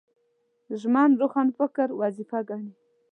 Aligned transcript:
ژمن 0.79 1.09
روښانفکر 1.19 1.89
وظیفه 2.01 2.39
ګڼي 2.49 2.71